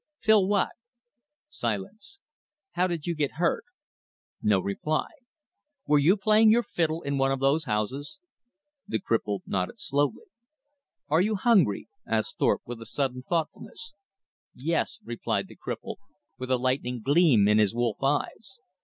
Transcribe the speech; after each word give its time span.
"Phil 0.17 0.47
what?" 0.47 0.71
Silence. 1.47 2.21
"How 2.71 2.87
did 2.87 3.05
you 3.05 3.13
get 3.13 3.33
hurt?" 3.33 3.65
No 4.41 4.59
reply. 4.59 5.05
"Were 5.85 5.99
you 5.99 6.17
playing 6.17 6.49
your 6.49 6.63
fiddle 6.63 7.03
in 7.03 7.19
one 7.19 7.31
of 7.31 7.39
those 7.39 7.65
houses?" 7.65 8.17
The 8.87 8.97
cripple 8.99 9.41
nodded 9.45 9.79
slowly. 9.79 10.25
"Are 11.07 11.21
you 11.21 11.35
hungry?" 11.35 11.87
asked 12.07 12.39
Thorpe, 12.39 12.63
with 12.65 12.81
a 12.81 12.85
sudden 12.87 13.21
thoughtfulness. 13.21 13.93
"Yes," 14.55 14.97
replied 15.03 15.47
the 15.47 15.55
cripple, 15.55 15.97
with 16.39 16.49
a 16.49 16.57
lightning 16.57 17.01
gleam 17.03 17.47
in 17.47 17.59
his 17.59 17.75
wolf 17.75 18.01
eyes. 18.01 18.59